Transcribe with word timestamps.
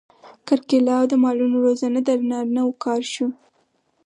کرکیله 0.47 0.93
او 0.99 1.05
د 1.11 1.13
مالونو 1.23 1.57
روزنه 1.65 1.99
د 2.03 2.09
نارینه 2.29 2.61
وو 2.65 2.73
کار 2.85 3.01
شو. 3.13 3.27